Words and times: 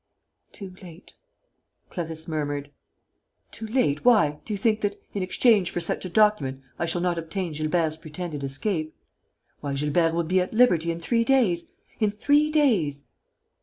"Too 0.51 0.73
late," 0.81 1.13
Clarisse 1.91 2.27
murmured. 2.27 2.71
"Too 3.51 3.67
late? 3.67 4.03
Why? 4.03 4.39
Do 4.45 4.51
you 4.51 4.57
think 4.57 4.81
that, 4.81 4.99
in 5.13 5.21
exchange 5.21 5.69
for 5.69 5.79
such 5.79 6.05
a 6.05 6.09
document, 6.09 6.61
I 6.79 6.87
shall 6.87 7.01
not 7.01 7.19
obtain 7.19 7.51
Gilbert's 7.53 7.97
pretended 7.97 8.43
escape?... 8.43 8.95
Why, 9.59 9.75
Gilbert 9.75 10.15
will 10.15 10.23
be 10.23 10.41
at 10.41 10.55
liberty 10.55 10.91
in 10.91 10.99
three 10.99 11.23
days! 11.23 11.71
In 11.99 12.09
three 12.09 12.49
days...." 12.49 13.03